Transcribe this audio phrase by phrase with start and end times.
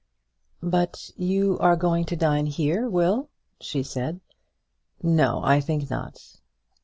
[0.63, 4.19] "But you are going to dine here, Will?" she said.
[5.03, 6.37] "No; I think not."